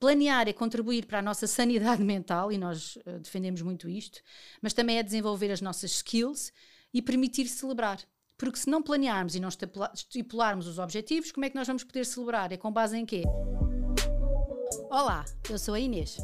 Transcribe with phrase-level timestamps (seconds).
[0.00, 4.20] planear é contribuir para a nossa sanidade mental, e nós uh, defendemos muito isto,
[4.60, 6.50] mas também é desenvolver as nossas skills
[6.92, 8.00] e permitir celebrar.
[8.36, 9.50] Porque se não planearmos e não
[9.92, 12.50] estipularmos os objetivos, como é que nós vamos poder celebrar?
[12.50, 13.22] É com base em quê?
[14.90, 16.16] Olá, eu sou a Inês.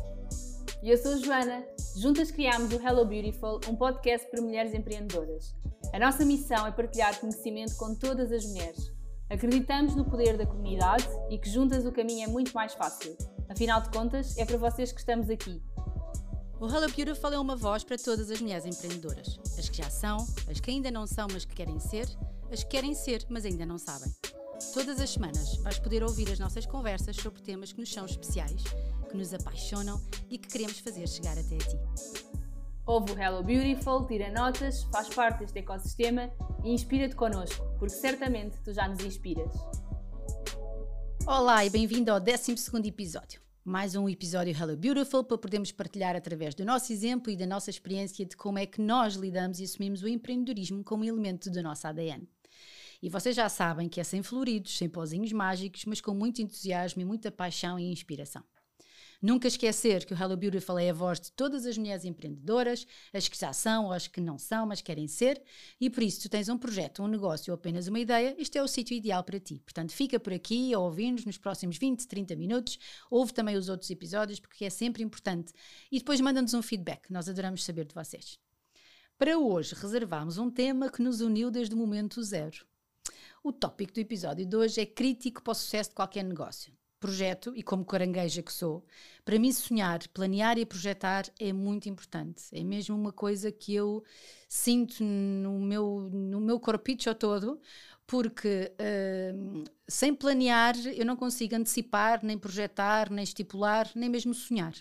[0.82, 1.62] E eu sou a Joana.
[1.98, 5.54] Juntas criámos o Hello Beautiful, um podcast para mulheres empreendedoras.
[5.92, 8.90] A nossa missão é partilhar conhecimento com todas as mulheres.
[9.28, 13.14] Acreditamos no poder da comunidade e que juntas o caminho é muito mais fácil.
[13.56, 15.62] Afinal de contas, é para vocês que estamos aqui.
[16.60, 19.40] O Hello Beautiful é uma voz para todas as mulheres empreendedoras.
[19.58, 20.18] As que já são,
[20.50, 22.06] as que ainda não são, mas que querem ser,
[22.52, 24.12] as que querem ser, mas ainda não sabem.
[24.74, 28.62] Todas as semanas vais poder ouvir as nossas conversas sobre temas que nos são especiais,
[29.08, 31.78] que nos apaixonam e que queremos fazer chegar até a ti.
[32.84, 36.30] Ouve o Hello Beautiful, tira notas, faz parte deste ecossistema
[36.62, 39.54] e inspira-te connosco, porque certamente tu já nos inspiras.
[41.26, 46.54] Olá e bem-vindo ao 12 episódio mais um episódio Hello Beautiful para podermos partilhar através
[46.54, 50.04] do nosso exemplo e da nossa experiência de como é que nós lidamos e assumimos
[50.04, 52.28] o empreendedorismo como elemento do nosso ADN.
[53.02, 57.02] E vocês já sabem que é sem floridos, sem pozinhos mágicos, mas com muito entusiasmo
[57.02, 58.44] e muita paixão e inspiração.
[59.26, 63.26] Nunca esquecer que o Hello Beautiful é a voz de todas as mulheres empreendedoras, as
[63.26, 65.42] que já são ou as que não são, mas querem ser,
[65.80, 68.56] e por isso, se tu tens um projeto, um negócio ou apenas uma ideia, este
[68.56, 69.60] é o sítio ideal para ti.
[69.64, 72.78] Portanto, fica por aqui a ouvir-nos nos próximos 20, 30 minutos,
[73.10, 75.52] ouve também os outros episódios, porque é sempre importante.
[75.90, 78.38] E depois manda-nos um feedback, nós adoramos saber de vocês.
[79.18, 82.64] Para hoje, reservamos um tema que nos uniu desde o momento zero.
[83.42, 87.52] O tópico do episódio de hoje é crítico para o sucesso de qualquer negócio projeto
[87.54, 88.84] e como carangueja que sou,
[89.24, 92.44] para mim sonhar, planear e projetar é muito importante.
[92.52, 94.02] É mesmo uma coisa que eu
[94.48, 97.60] sinto no meu, no meu corpicho todo,
[98.06, 104.74] porque uh, sem planear eu não consigo antecipar, nem projetar, nem estipular, nem mesmo sonhar.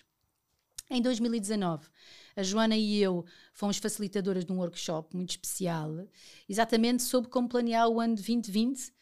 [0.90, 1.88] Em 2019,
[2.36, 6.08] a Joana e eu fomos facilitadoras de um workshop muito especial,
[6.48, 8.94] exatamente sobre como planear o ano de 2020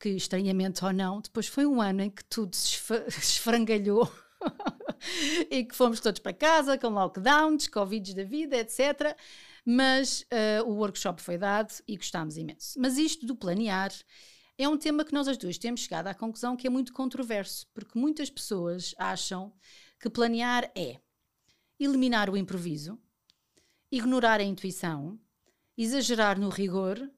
[0.00, 4.10] que estranhamente ou não, depois foi um ano em que tudo se esfrangalhou
[5.50, 9.14] e que fomos todos para casa com lockdowns, covids da vida, etc.
[9.64, 12.80] Mas uh, o workshop foi dado e gostámos imenso.
[12.80, 13.92] Mas isto do planear
[14.56, 17.66] é um tema que nós as duas temos chegado à conclusão que é muito controverso,
[17.74, 19.52] porque muitas pessoas acham
[19.98, 20.98] que planear é
[21.78, 22.98] eliminar o improviso,
[23.90, 25.18] ignorar a intuição,
[25.76, 27.10] exagerar no rigor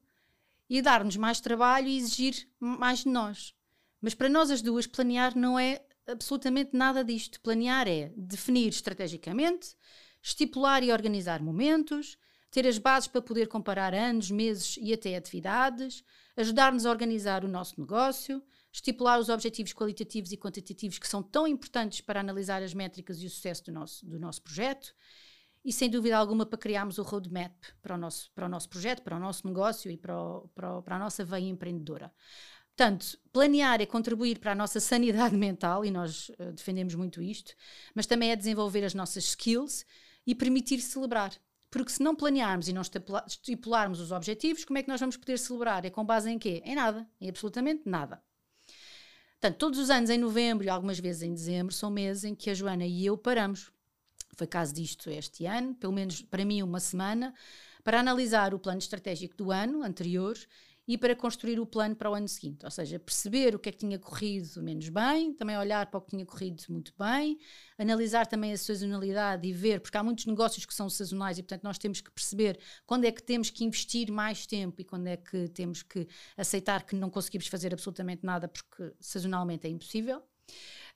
[0.73, 3.53] e dar-nos mais trabalho e exigir mais de nós.
[4.01, 7.39] Mas para nós as duas, planear não é absolutamente nada disto.
[7.41, 9.77] Planear é definir estrategicamente,
[10.19, 12.17] estipular e organizar momentos,
[12.49, 16.03] ter as bases para poder comparar anos, meses e até atividades,
[16.35, 18.41] ajudar-nos a organizar o nosso negócio,
[18.71, 23.27] estipular os objetivos qualitativos e quantitativos que são tão importantes para analisar as métricas e
[23.27, 24.95] o sucesso do nosso, do nosso projeto
[25.63, 29.01] e sem dúvida alguma para criarmos o roadmap para o nosso, para o nosso projeto,
[29.01, 32.11] para o nosso negócio e para, o, para, o, para a nossa veia empreendedora.
[32.75, 37.53] Portanto, planear é contribuir para a nossa sanidade mental, e nós uh, defendemos muito isto,
[37.93, 39.85] mas também é desenvolver as nossas skills
[40.25, 41.33] e permitir celebrar.
[41.69, 45.39] Porque se não planearmos e não estipularmos os objetivos, como é que nós vamos poder
[45.39, 45.85] celebrar?
[45.85, 46.61] É com base em quê?
[46.65, 48.21] Em nada, em absolutamente nada.
[49.39, 52.49] Portanto, todos os anos em novembro e algumas vezes em dezembro são meses em que
[52.49, 53.71] a Joana e eu paramos
[54.35, 57.33] foi caso disto este ano, pelo menos para mim uma semana,
[57.83, 60.37] para analisar o plano estratégico do ano anterior
[60.87, 62.65] e para construir o plano para o ano seguinte.
[62.65, 66.01] Ou seja, perceber o que é que tinha corrido menos bem, também olhar para o
[66.01, 67.39] que tinha corrido muito bem,
[67.77, 71.63] analisar também a sazonalidade e ver, porque há muitos negócios que são sazonais e, portanto,
[71.63, 75.15] nós temos que perceber quando é que temos que investir mais tempo e quando é
[75.15, 76.05] que temos que
[76.35, 80.21] aceitar que não conseguimos fazer absolutamente nada porque sazonalmente é impossível.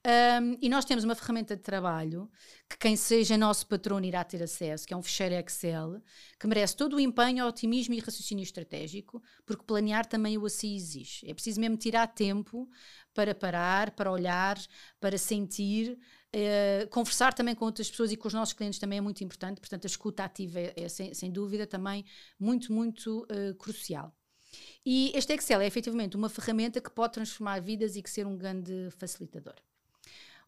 [0.08, 2.32] Um, e nós temos uma ferramenta de trabalho
[2.70, 6.02] que quem seja nosso patrono irá ter acesso, que é um fecheiro Excel,
[6.40, 11.30] que merece todo o empenho, otimismo e raciocínio estratégico, porque planear também o assim exige.
[11.30, 12.70] É preciso mesmo tirar tempo
[13.14, 14.58] para parar, para olhar,
[14.98, 16.00] para sentir,
[16.34, 19.60] uh, conversar também com outras pessoas e com os nossos clientes também é muito importante,
[19.60, 22.06] portanto a escuta ativa é, é sem, sem, dúvida também
[22.40, 24.16] muito, muito uh, crucial.
[24.86, 28.38] E este Excel é efetivamente uma ferramenta que pode transformar vidas e que ser um
[28.38, 29.56] grande facilitador.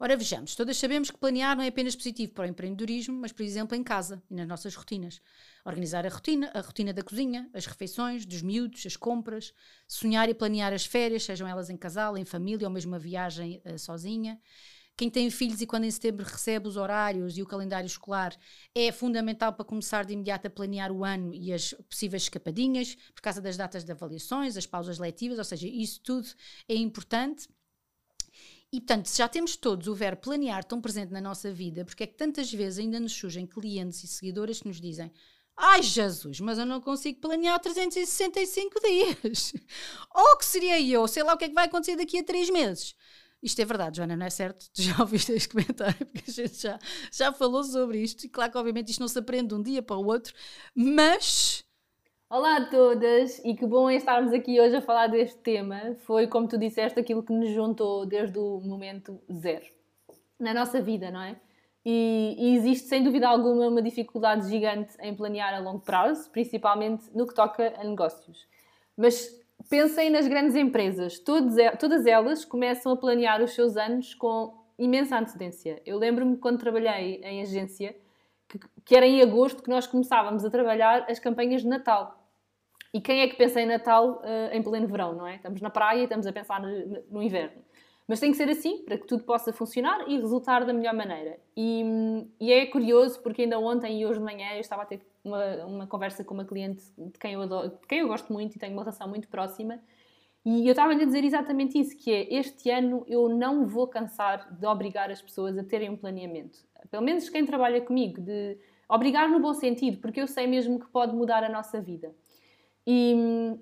[0.02, 3.44] Ora, vejamos, todas sabemos que planear não é apenas positivo para o empreendedorismo, mas, por
[3.44, 5.22] exemplo, em casa e nas nossas rotinas.
[5.66, 9.54] Organizar a rotina, a rotina da cozinha, as refeições, dos miúdos, as compras,
[9.90, 13.62] sonhar e planear as férias, sejam elas em casal, em família ou mesmo uma viagem
[13.66, 14.40] uh, sozinha.
[14.96, 18.34] Quem tem filhos e quando em setembro recebe os horários e o calendário escolar
[18.74, 23.22] é fundamental para começar de imediato a planear o ano e as possíveis escapadinhas, por
[23.22, 26.28] causa das datas de avaliações, as pausas letivas, ou seja, isso tudo
[26.70, 27.50] é importante
[28.72, 32.04] E portanto, se já temos todos o verbo planear tão presente na nossa vida, porque
[32.04, 35.12] é que tantas vezes ainda nos surgem clientes e seguidoras que nos dizem
[35.62, 39.54] Ai Jesus, mas eu não consigo planear 365 dias.
[40.16, 42.50] Ou que seria eu, sei lá o que é que vai acontecer daqui a três
[42.50, 42.96] meses.
[43.44, 44.66] Isto é verdade, Joana, não é certo?
[44.74, 46.80] Tu já ouviste este comentário, porque a gente já,
[47.12, 49.82] já falou sobre isto, e claro que obviamente isto não se aprende de um dia
[49.82, 50.34] para o outro,
[50.74, 51.66] mas.
[52.32, 55.96] Olá a todas e que bom estarmos aqui hoje a falar deste tema.
[56.02, 59.66] Foi, como tu disseste, aquilo que nos juntou desde o momento zero
[60.40, 61.36] na nossa vida, não é?
[61.84, 67.06] E, e, existe sem dúvida alguma uma dificuldade gigante em planear a longo prazo, principalmente
[67.16, 68.48] no que toca a negócios.
[68.96, 69.36] Mas
[69.68, 75.18] pensem nas grandes empresas, todas, todas elas começam a planear os seus anos com imensa
[75.18, 75.82] antecedência.
[75.84, 77.96] Eu lembro-me quando trabalhei em agência,
[78.86, 82.19] que, era em agosto que nós começávamos a trabalhar as campanhas de Natal.
[82.94, 85.36] E quem é que pensa em Natal uh, em pleno verão, não é?
[85.36, 87.62] Estamos na praia e estamos a pensar no, no inverno.
[88.08, 91.40] Mas tem que ser assim para que tudo possa funcionar e resultar da melhor maneira.
[91.56, 91.84] E,
[92.40, 95.66] e, é curioso porque ainda ontem e hoje de manhã eu estava a ter uma,
[95.66, 98.60] uma conversa com uma cliente de quem, eu adoro, de quem eu gosto muito e
[98.60, 99.80] tenho uma relação muito próxima.
[100.44, 104.52] E eu estava-lhe a dizer exatamente isso, que é, este ano eu não vou cansar
[104.52, 106.58] de obrigar as pessoas a terem um planeamento.
[106.90, 108.58] Pelo menos quem trabalha comigo, de
[108.90, 112.12] obrigar no bom sentido, porque eu sei mesmo que pode mudar a nossa vida.
[112.92, 113.14] E,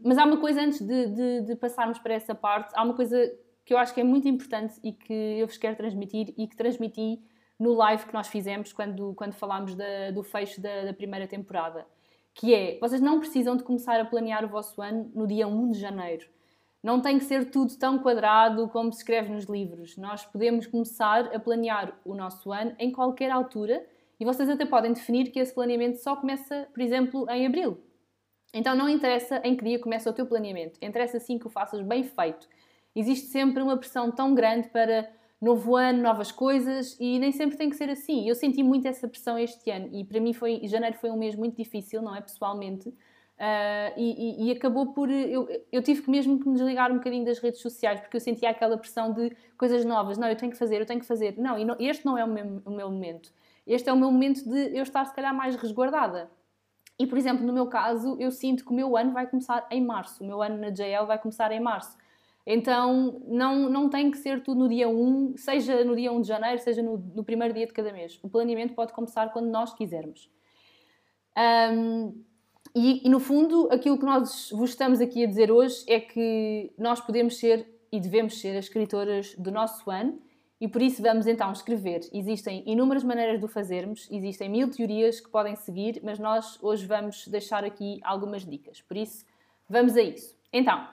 [0.05, 3.29] mas há uma coisa antes de, de, de passarmos para essa parte, há uma coisa
[3.65, 6.55] que eu acho que é muito importante e que eu vos quero transmitir e que
[6.55, 7.19] transmiti
[7.59, 11.85] no live que nós fizemos quando, quando falámos da, do fecho da, da, primeira temporada.
[12.33, 15.71] Que é, vocês não precisam de começar a planear o vosso ano no dia 1
[15.71, 16.25] de janeiro.
[16.81, 19.97] Não tem que ser tudo tão quadrado como se escreve nos livros.
[19.97, 23.85] Nós podemos começar a planear o nosso ano em qualquer altura
[24.17, 27.85] e vocês até podem definir que esse planeamento só começa, por exemplo, em abril.
[28.57, 31.81] Então não interessa em que dia começa o teu planeamento, interessa sim que o faças
[31.81, 32.47] bem feito
[32.99, 35.07] existe sempre uma pressão tão grande para
[35.39, 38.27] novo ano, novas coisas e nem sempre tem que ser assim.
[38.27, 41.35] Eu senti muito essa pressão este ano e para mim foi janeiro foi um mês
[41.35, 42.89] muito difícil, não é pessoalmente.
[42.89, 45.11] Uh, e, e, acabou por.
[45.11, 48.19] Eu, eu tive que mesmo que me desligar um bocadinho das redes sociais porque eu
[48.19, 50.17] sentia aquela pressão de coisas novas.
[50.17, 51.37] Não, eu tenho que fazer, eu tenho que fazer.
[51.37, 53.31] Não, não este não é o meu, o meu momento.
[53.67, 56.31] Este é o meu momento de eu estar, se calhar, mais resguardada.
[56.99, 59.83] E, por exemplo, no meu caso, eu sinto que o meu ano vai começar em
[59.83, 60.23] março.
[60.23, 61.95] O meu ano na JL vai começar em março.
[62.49, 66.27] Então não, não tem que ser tudo no dia 1, seja no dia 1 de
[66.29, 68.17] janeiro, seja no, no primeiro dia de cada mês.
[68.23, 70.31] O planeamento pode começar quando nós quisermos.
[71.37, 72.23] Um,
[72.73, 76.71] e, e, no fundo, aquilo que nós vos estamos aqui a dizer hoje é que
[76.77, 80.17] nós podemos ser e devemos ser as escritoras do nosso ano
[80.59, 82.01] e por isso vamos então escrever.
[82.11, 86.85] Existem inúmeras maneiras de o fazermos, existem mil teorias que podem seguir, mas nós hoje
[86.85, 88.81] vamos deixar aqui algumas dicas.
[88.81, 89.25] Por isso,
[89.69, 90.35] vamos a isso.
[90.51, 90.87] Então,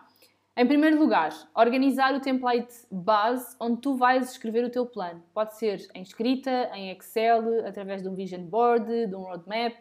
[0.56, 5.20] em primeiro lugar, organizar o template base onde tu vais escrever o teu plano.
[5.32, 9.75] Pode ser em escrita, em Excel, através de um vision board, de um roadmap.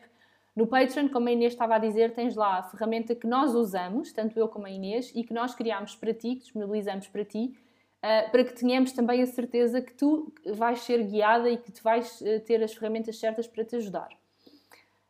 [0.56, 4.12] No Patreon, como a Inês estava a dizer, tens lá a ferramenta que nós usamos,
[4.12, 7.56] tanto eu como a Inês, e que nós criámos para ti, que disponibilizamos para ti,
[8.04, 11.82] uh, para que tenhamos também a certeza que tu vais ser guiada e que tu
[11.82, 14.10] vais uh, ter as ferramentas certas para te ajudar.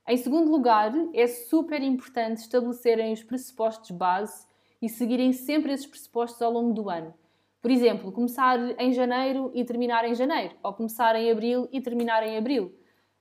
[0.07, 4.45] Em segundo lugar, é super importante estabelecerem os pressupostos base
[4.81, 7.13] e seguirem sempre esses pressupostos ao longo do ano.
[7.61, 12.21] Por exemplo, começar em janeiro e terminar em janeiro, ou começar em abril e terminar
[12.27, 12.75] em abril.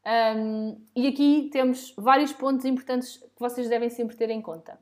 [0.05, 4.77] Um, e aqui temos vários pontos importantes que vocês devem sempre ter em conta.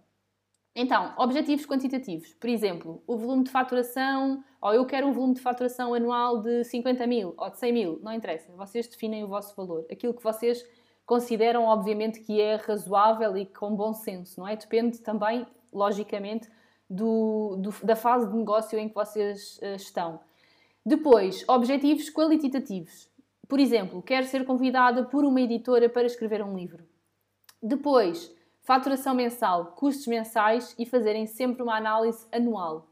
[0.75, 2.33] Então, objetivos quantitativos.
[2.35, 6.63] Por exemplo, o volume de faturação, ou eu quero um volume de faturação anual de
[6.65, 8.53] 50 mil ou de 100 mil, não interessa.
[8.53, 9.85] Vocês definem o vosso valor.
[9.91, 10.65] Aquilo que vocês
[11.05, 14.55] consideram, obviamente, que é razoável e com bom senso, não é?
[14.55, 16.49] Depende também, logicamente,
[16.89, 20.21] do, do, da fase de negócio em que vocês uh, estão.
[20.87, 23.11] Depois, objetivos qualitativos.
[23.49, 26.85] Por exemplo, quero ser convidada por uma editora para escrever um livro.
[27.61, 32.87] Depois, faturação mensal, custos mensais e fazerem sempre uma análise anual.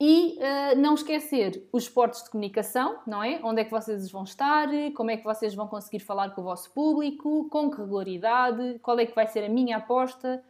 [0.00, 3.40] E uh, não esquecer os esportes de comunicação, não é?
[3.42, 6.44] Onde é que vocês vão estar, como é que vocês vão conseguir falar com o
[6.44, 10.42] vosso público, com que regularidade, qual é que vai ser a minha aposta.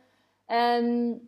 [0.82, 1.20] Um,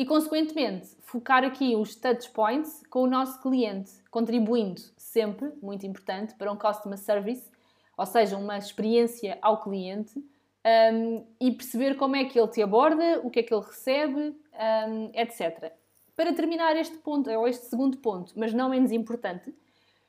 [0.00, 6.34] e, consequentemente, focar aqui os touch points com o nosso cliente, contribuindo sempre, muito importante,
[6.36, 7.50] para um customer service,
[7.98, 10.24] ou seja, uma experiência ao cliente,
[10.66, 14.20] um, e perceber como é que ele te aborda, o que é que ele recebe,
[14.20, 15.72] um, etc.
[16.14, 19.54] Para terminar este ponto, ou este segundo ponto, mas não menos importante,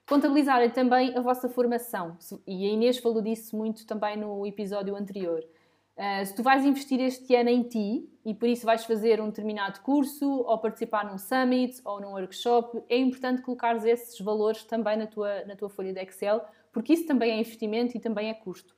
[0.06, 2.18] contabilizarem também a vossa formação.
[2.46, 5.42] E a Inês falou disso muito também no episódio anterior.
[5.96, 9.28] Uh, se tu vais investir este ano em ti e por isso vais fazer um
[9.28, 14.98] determinado curso ou participar num summit ou num workshop, é importante colocar esses valores também
[14.98, 18.34] na tua, na tua folha de Excel, porque isso também é investimento e também é
[18.34, 18.76] custo.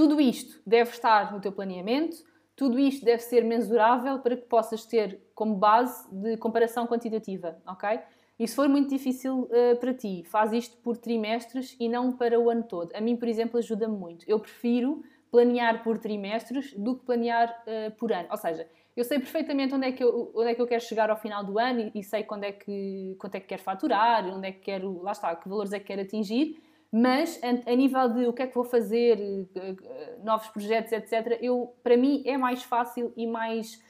[0.00, 2.24] Tudo isto deve estar no teu planeamento,
[2.56, 8.00] tudo isto deve ser mensurável para que possas ter como base de comparação quantitativa, ok?
[8.38, 12.40] E se for muito difícil uh, para ti, faz isto por trimestres e não para
[12.40, 12.90] o ano todo.
[12.94, 14.24] A mim, por exemplo, ajuda-me muito.
[14.26, 18.28] Eu prefiro planear por trimestres do que planear uh, por ano.
[18.30, 18.66] Ou seja,
[18.96, 21.44] eu sei perfeitamente onde é que eu, onde é que eu quero chegar ao final
[21.44, 24.52] do ano e, e sei quando é, que, quanto é que quero faturar, onde é
[24.52, 26.58] que quero, lá está, que valores é que quero atingir,
[26.92, 31.38] mas a, a nível de o que é que vou fazer, uh, novos projetos, etc.,
[31.40, 33.80] eu, para mim é mais fácil e mais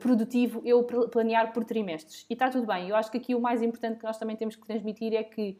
[0.00, 2.26] produtivo eu planear por trimestres.
[2.28, 2.88] E está tudo bem.
[2.88, 5.58] Eu acho que aqui o mais importante que nós também temos que transmitir é que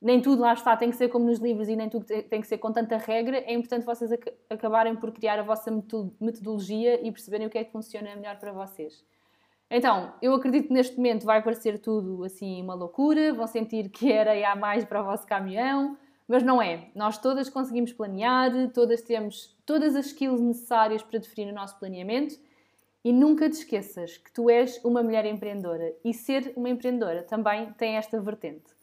[0.00, 2.46] nem tudo lá está tem que ser como nos livros e nem tudo tem que
[2.46, 3.38] ser com tanta regra.
[3.38, 5.70] É importante vocês ac acabarem por criar a vossa
[6.20, 9.04] metodologia e perceberem o que é que funciona melhor para vocês.
[9.68, 14.12] Então, eu acredito que neste momento vai parecer tudo assim uma loucura, vão sentir que
[14.12, 15.96] era e há mais para o vosso caminhão,
[16.28, 16.90] mas não é.
[16.94, 22.36] Nós todas conseguimos planear, todas temos todas as skills necessárias para definir o nosso planeamento
[23.04, 27.72] e nunca te esqueças que tu és uma mulher empreendedora e ser uma empreendedora também
[27.74, 28.74] tem esta vertente.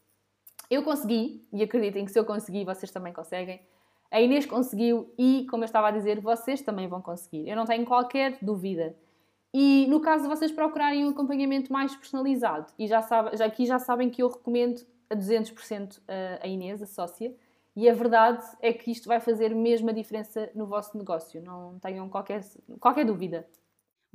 [0.69, 3.61] Eu consegui, e acreditem que se eu consegui, vocês também conseguem.
[4.09, 7.49] A Inês conseguiu e, como eu estava a dizer, vocês também vão conseguir.
[7.49, 8.95] Eu não tenho qualquer dúvida.
[9.53, 13.65] E no caso de vocês procurarem um acompanhamento mais personalizado, e já, sabe, já aqui
[13.65, 14.81] já sabem que eu recomendo
[15.13, 16.01] a 200%
[16.41, 17.35] a Inês, a sócia,
[17.75, 21.41] e a verdade é que isto vai fazer mesmo a diferença no vosso negócio.
[21.41, 22.43] Não tenham qualquer,
[22.79, 23.47] qualquer dúvida.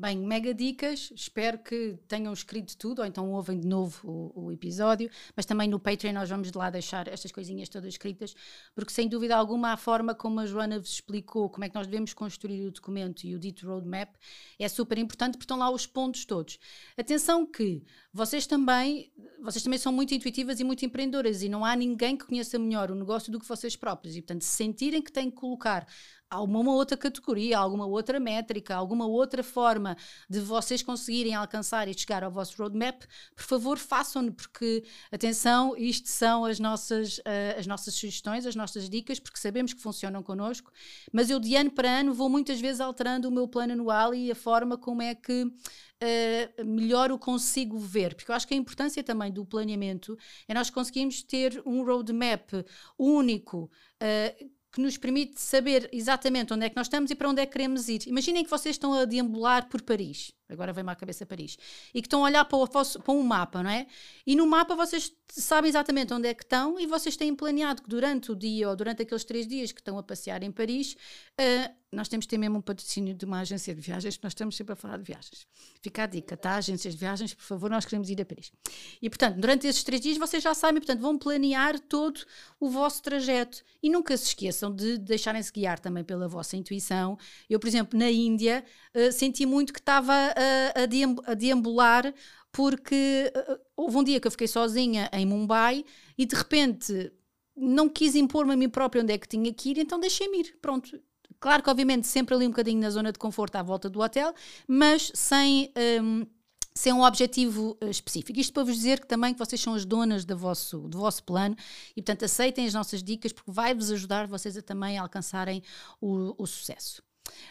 [0.00, 4.52] Bem, mega dicas, espero que tenham escrito tudo, ou então ouvem de novo o, o,
[4.52, 8.32] episódio, mas também no Patreon nós vamos de lá deixar estas coisinhas todas escritas,
[8.76, 11.88] porque sem dúvida alguma a forma como a Joana vos explicou como é que nós
[11.88, 14.14] devemos construir o documento e o dito roadmap
[14.56, 16.60] é super importante, porque estão lá os pontos todos.
[16.96, 19.12] Atenção que vocês também,
[19.42, 22.92] vocês também são muito intuitivas e muito empreendedoras e não há ninguém que conheça melhor
[22.92, 25.88] o negócio do que vocês próprios e portanto se sentirem que têm que colocar
[26.30, 29.96] alguma outra categoria, alguma outra métrica, alguma outra forma
[30.28, 33.02] de vocês conseguirem alcançar e chegar ao vosso roadmap,
[33.34, 38.88] por favor façam-no, porque, atenção, isto são as nossas, uh, as nossas sugestões, as nossas
[38.88, 40.70] dicas, porque sabemos que funcionam connosco,
[41.12, 44.30] mas eu de ano para ano vou muitas vezes alterando o meu plano anual e
[44.30, 48.56] a forma como é que uh, melhor o consigo ver, porque eu acho que a
[48.56, 50.16] importância também do planeamento
[50.46, 52.50] é nós conseguirmos ter um roadmap
[52.98, 53.70] único,
[54.02, 57.46] uh, que nos permite saber exatamente onde é que nós estamos e para onde é
[57.46, 58.06] que queremos ir.
[58.06, 61.58] Imaginem que vocês estão a deambular por Paris agora vem-me à cabeça Paris,
[61.94, 63.86] e que estão a olhar para, o, para um mapa, não é?
[64.26, 67.88] E no mapa vocês sabem exatamente onde é que estão e vocês têm planeado que
[67.88, 70.96] durante o dia ou durante aqueles três dias que estão a passear em Paris,
[71.38, 74.32] uh, nós temos que ter mesmo um patrocínio de uma agência de viagens, porque nós
[74.32, 75.46] estamos sempre a falar de viagens.
[75.80, 76.56] Fica a dica, tá?
[76.56, 78.52] Agências de viagens, por favor, nós queremos ir a Paris.
[79.00, 82.20] E, portanto, durante esses três dias vocês já sabem, portanto, vão planear todo
[82.60, 83.62] o vosso trajeto.
[83.82, 87.18] E nunca se esqueçam de deixarem-se guiar também pela vossa intuição.
[87.48, 88.64] Eu, por exemplo, na Índia,
[88.94, 92.12] uh, senti muito que estava a, a deambular
[92.52, 95.84] porque uh, houve um dia que eu fiquei sozinha em Mumbai
[96.16, 97.12] e de repente
[97.56, 100.56] não quis impor-me a mim própria onde é que tinha que ir, então deixei-me ir.
[100.60, 101.00] Pronto.
[101.40, 104.34] Claro que, obviamente, sempre ali um bocadinho na zona de conforto à volta do hotel,
[104.66, 105.72] mas sem.
[106.02, 106.26] Um,
[106.74, 108.38] sem um objetivo uh, específico.
[108.38, 111.24] Isto para vos dizer que também que vocês são as donas do vosso, do vosso
[111.24, 111.56] plano
[111.90, 115.60] e, portanto, aceitem as nossas dicas porque vai-vos ajudar vocês a também alcançarem
[116.00, 117.02] o, o sucesso.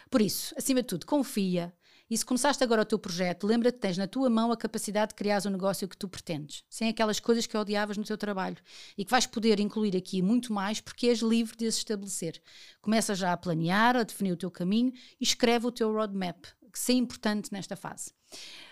[0.09, 1.73] Por isso, acima de tudo, confia,
[2.09, 5.09] e se começaste agora o teu projeto, lembra-te que tens na tua mão a capacidade
[5.09, 8.57] de criar o negócio que tu pretendes, sem aquelas coisas que odiavas no teu trabalho
[8.97, 12.41] e que vais poder incluir aqui muito mais porque és livre de as estabelecer.
[12.81, 16.91] Começa já a planear, a definir o teu caminho e escreve o teu roadmap, que
[16.91, 18.11] é importante nesta fase.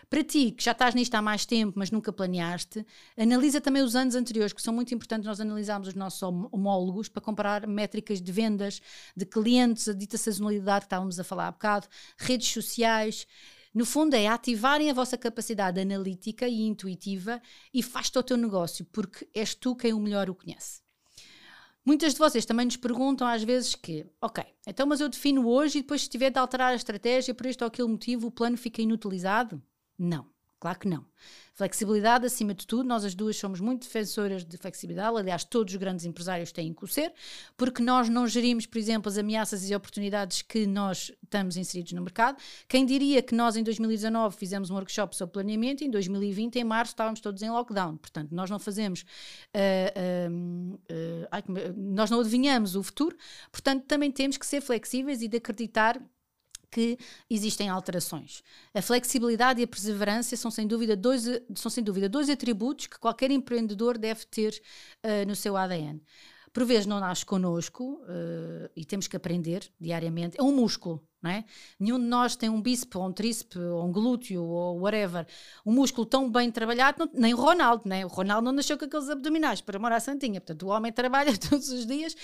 [0.10, 2.86] Para ti, que já estás nisto há mais tempo, mas nunca planeaste,
[3.18, 7.22] analisa também os anos anteriores, que são muito importantes nós analisarmos os nossos homólogos para
[7.22, 8.82] comparar métricas de vendas,
[9.16, 13.26] de clientes, a dita sazonalidade que estávamos a falar há bocado, redes sociais.
[13.74, 17.42] No fundo, é ativarem a vossa capacidade analítica e intuitiva
[17.74, 20.86] e faz-te o teu negócio, porque és tu quem o melhor o conhece.
[21.84, 25.78] Muitas de vocês também nos perguntam às vezes que, ok, então mas eu defino hoje
[25.78, 28.58] e depois se tiver de alterar a estratégia por este ou aquele motivo o plano
[28.58, 29.62] fica inutilizado?
[29.98, 30.28] Não,
[30.60, 31.06] claro que não.
[31.54, 35.80] Flexibilidade acima de tudo, nós as duas somos muito defensoras de flexibilidade, aliás, todos os
[35.80, 37.14] grandes empresários têm que o ser,
[37.56, 42.02] porque nós não gerimos, por exemplo, as ameaças e oportunidades que nós estamos inseridos no
[42.02, 42.38] mercado.
[42.68, 46.66] Quem diria que nós em 2019 fizemos um workshop sobre planeamento e em 2020, em
[46.66, 47.96] março, estávamos todos em lockdown.
[47.96, 49.06] Portanto, nós não fazemos,
[49.56, 53.16] uh, uh, uh, nós não adivinhamos o futuro,
[53.50, 56.02] portanto, também temos que ser flexíveis e de acreditar
[56.70, 56.98] que
[57.30, 58.44] existem alterações.
[58.74, 63.00] A flexibilidade e a perseverança são sem dúvida dois, são sem dúvida dois atributos que
[63.00, 64.62] qualquer empreendedor deve ter
[65.04, 66.02] uh, no seu ADN.
[66.54, 70.38] Por vezes não nasce connosco uh, e temos que aprender diariamente.
[70.40, 71.44] É um músculo, não é?
[71.80, 75.26] Nenhum de nós tem um bíceps, ou um tríceps, ou um glúteo, ou whatever,
[75.66, 78.06] um músculo tão bem trabalhado, não, nem o Ronaldo, né?
[78.06, 80.40] O Ronaldo não nasceu com aqueles abdominais para morar santinha.
[80.40, 82.16] Portanto, o homem trabalha todos os dias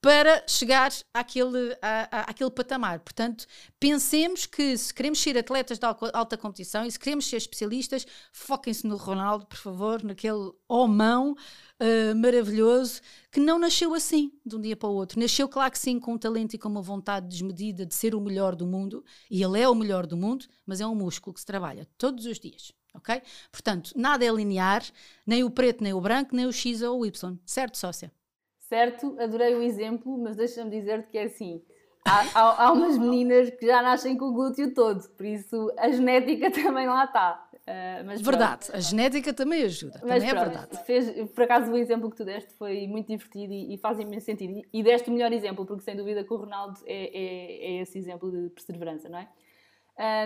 [0.00, 2.98] para chegar àquele, à, à, àquele patamar.
[2.98, 3.46] Portanto,
[3.78, 8.88] pensemos que se queremos ser atletas de alta competição e se queremos ser especialistas, foquem-se
[8.88, 11.36] no Ronaldo, por favor, naquele homão
[11.80, 15.18] uh, maravilhoso que não nasceu assim de um dia para o outro.
[15.18, 18.20] Nasceu, claro que sim, com um talento e com uma vontade desmedida de ser o
[18.20, 21.40] melhor do mundo, e ele é o melhor do mundo, mas é um músculo que
[21.40, 22.72] se trabalha todos os dias.
[22.94, 23.22] Ok?
[23.52, 24.82] Portanto, nada é linear,
[25.26, 27.36] nem o preto, nem o branco, nem o X ou o Y.
[27.44, 28.10] Certo, sócia?
[28.58, 31.62] Certo, adorei o exemplo, mas deixa-me dizer-te que é assim.
[32.06, 35.90] Há, há, há, umas meninas que já nascem com o glúteo todo, por isso a
[35.90, 37.47] genética também lá está.
[37.68, 38.78] Uh, mas verdade, pronto.
[38.78, 40.86] a genética também ajuda, mas também é pronto, é verdade.
[40.86, 44.24] Fez, por acaso o exemplo que tu deste foi muito divertido e, e faz imenso
[44.24, 44.62] sentido.
[44.72, 47.98] E deste o melhor exemplo, porque sem dúvida que o Ronaldo é, é, é esse
[47.98, 49.28] exemplo de perseverança, não é?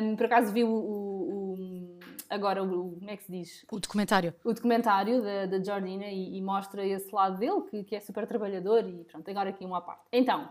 [0.03, 1.99] Um, por acaso vi o, o, o,
[2.31, 3.67] agora o, como é que se diz?
[3.73, 4.35] O documentário.
[4.45, 8.25] O documentário da, da Jordina e, e, mostra esse lado dele, que, que é super
[8.25, 10.03] trabalhador e pronto, agora aqui uma parte.
[10.13, 10.49] Então,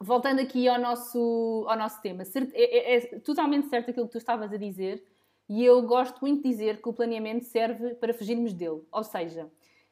[0.00, 4.18] voltando aqui ao nosso, ao nosso tema, é, é, é totalmente certo aquilo que tu
[4.18, 5.02] estavas a dizer
[5.48, 8.82] e eu gosto muito de dizer que o planeamento serve para fugirmos dele.
[8.90, 9.50] Ou seja,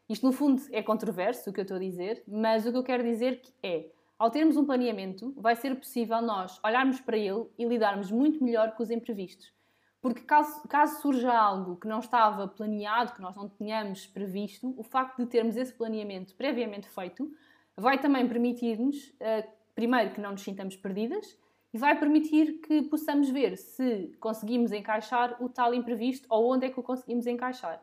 [0.08, 2.82] isto no fundo é controverso o que eu estou a dizer, mas o que eu
[2.82, 7.64] quero dizer é, ao termos um planeamento, vai ser possível nós olharmos para ele e
[7.64, 9.52] lidarmos muito melhor com os imprevistos.
[10.00, 14.82] Porque caso, caso surja algo que não estava planeado, que nós não tínhamos previsto, o
[14.82, 17.32] facto de termos esse planeamento previamente feito
[17.76, 21.38] vai também permitir-nos, uh, primeiro, que não nos sintamos perdidas
[21.72, 26.70] e vai permitir que possamos ver se conseguimos encaixar o tal imprevisto ou onde é
[26.70, 27.82] que o conseguimos encaixar.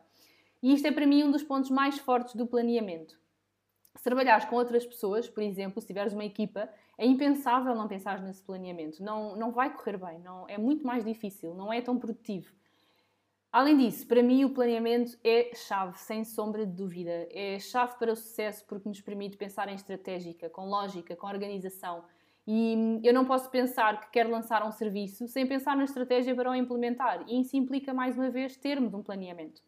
[0.62, 3.18] E isto é para mim um dos pontos mais fortes do planeamento.
[3.96, 8.22] Se trabalhares com outras pessoas, por exemplo, se tiveres uma equipa, é impensável não pensar
[8.22, 9.02] nesse planeamento.
[9.02, 12.52] Não, não vai correr bem, não, é muito mais difícil, não é tão produtivo.
[13.52, 17.26] Além disso, para mim o planeamento é chave, sem sombra de dúvida.
[17.32, 22.04] É chave para o sucesso porque nos permite pensar em estratégica, com lógica, com organização
[22.52, 26.50] e eu não posso pensar que quero lançar um serviço sem pensar na estratégia para
[26.50, 27.22] o implementar.
[27.28, 29.62] E isso implica, mais uma vez, termos um planeamento.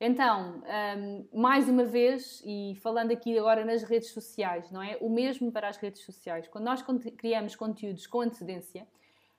[0.00, 0.62] Então,
[0.96, 4.96] um, mais uma vez, e falando aqui agora nas redes sociais, não é?
[5.02, 6.48] O mesmo para as redes sociais.
[6.48, 6.82] Quando nós
[7.18, 8.88] criamos conteúdos com antecedência,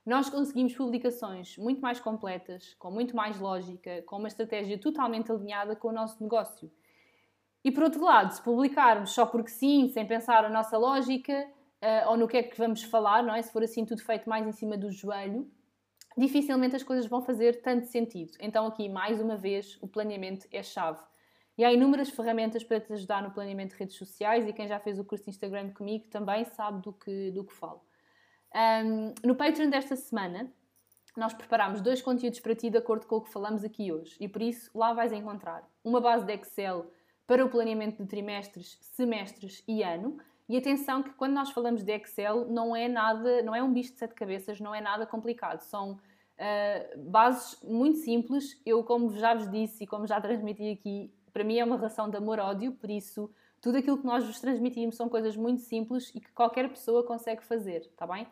[0.06, 5.76] nós conseguimos publicações muito mais completas, com muito mais lógica, com uma estratégia totalmente alinhada
[5.76, 6.72] com o nosso negócio.
[7.64, 11.50] E por outro lado, se publicarmos só porque sim, sem pensar a nossa lógica,
[11.84, 13.42] uh, ou no que é que vamos falar, não é?
[13.42, 15.50] Se for assim tudo feito mais em cima do joelho,
[16.18, 18.34] dificilmente as coisas vão fazer tanto sentido.
[18.40, 21.02] Então, aqui, mais uma vez, o planeamento é chave.
[21.58, 24.80] E há inúmeras ferramentas para te ajudar no planeamento de redes sociais e quem já
[24.80, 27.82] fez o curso de Instagram comigo também sabe do que, do que falo.
[28.54, 30.52] Um, no Patreon desta semana,
[31.16, 34.28] nós preparámos dois conteúdos para ti de acordo com o que falamos aqui hoje e
[34.28, 36.92] por isso lá vais encontrar uma base de Excel
[37.26, 41.92] para o planeamento de trimestres, semestres e ano e atenção que quando nós falamos de
[41.92, 45.62] Excel não é nada, não é um bicho de sete cabeças, não é nada complicado.
[45.62, 48.62] São uh, bases muito simples.
[48.66, 52.10] Eu, como já vos disse e como já transmiti aqui, para mim é uma relação
[52.10, 53.30] de amor-ódio, por isso
[53.60, 57.44] tudo aquilo que nós vos transmitimos são coisas muito simples e que qualquer pessoa consegue
[57.44, 58.28] fazer, está bem?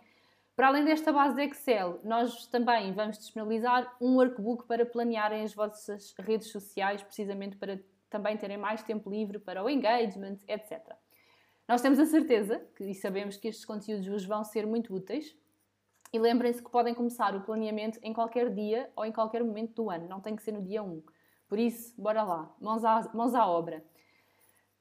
[0.56, 5.52] Para além desta base de Excel, nós também vamos disponibilizar um workbook para planearem as
[5.52, 10.96] vossas redes sociais, precisamente para também terem mais tempo livre para o engagement, etc.
[11.68, 15.36] Nós temos a certeza que, e sabemos que estes conteúdos vos vão ser muito úteis.
[16.12, 19.90] E lembrem-se que podem começar o planeamento em qualquer dia ou em qualquer momento do
[19.90, 21.02] ano, não tem que ser no dia 1.
[21.48, 23.84] Por isso, bora lá, mãos à, mãos à obra.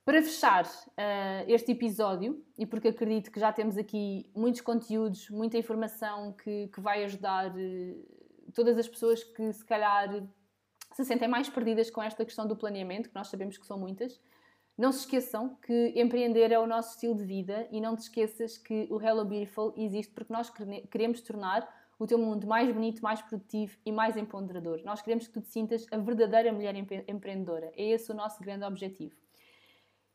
[0.05, 5.57] Para fechar uh, este episódio, e porque acredito que já temos aqui muitos conteúdos, muita
[5.57, 10.27] informação que, que vai ajudar uh, todas as pessoas que se calhar
[10.92, 14.21] se sentem mais perdidas com esta questão do planeamento, que nós sabemos que são muitas,
[14.76, 18.56] não se esqueçam que empreender é o nosso estilo de vida e não te esqueças
[18.56, 20.50] que o Hello Beautiful existe porque nós
[20.90, 24.80] queremos tornar o teu mundo mais bonito, mais produtivo e mais empoderador.
[24.85, 27.72] Nós queremos que tu te sintas a verdadeira mulher empreendedora.
[27.76, 29.14] É esse o nosso grande objetivo.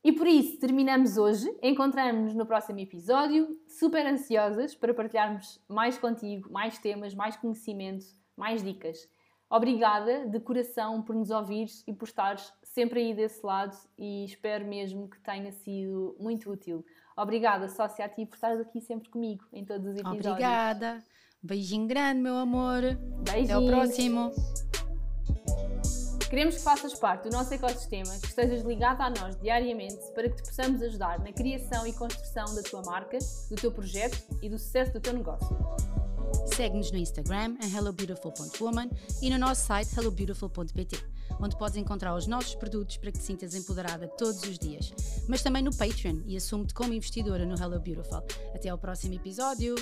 [0.04, 1.48] E por isso terminamos hoje.
[1.62, 8.64] Encontramos-nos no próximo episódio, super ansiosas para partilharmos mais contigo, mais temas, mais conhecimento, mais
[8.64, 9.08] dicas.
[9.50, 14.64] Obrigada de coração por nos ouvires e por estares sempre aí desse lado e espero
[14.64, 16.86] mesmo que tenha sido muito útil.
[17.18, 20.28] Obrigada, sócia, a ti por estares aqui sempre comigo em todos os episódios.
[20.28, 21.04] Obrigada.
[21.42, 22.82] Beijinho grande, meu amor.
[23.24, 23.50] Beijinhos.
[23.50, 24.32] Até ao próximo.
[26.30, 30.36] Queremos que faças parte do nosso ecossistema, que estejas ligado a nós diariamente para que
[30.36, 33.18] te possamos ajudar na criação e construção da tua marca,
[33.50, 35.48] do teu projeto e do sucesso do teu negócio.
[36.54, 38.90] Segue-nos no Instagram em hellobeautiful.woman
[39.22, 43.56] e no nosso site hellobeautiful.pt, onde podes encontrar os nossos produtos para que te sintas
[43.56, 44.94] empoderada todos os dias.
[45.28, 48.24] Mas também no Patreon e assume-te como investidora no Hello Beautiful.
[48.54, 49.76] Até ao próximo episódio!